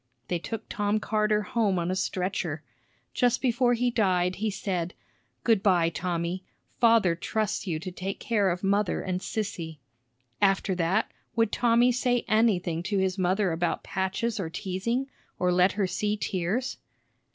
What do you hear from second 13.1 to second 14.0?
mother about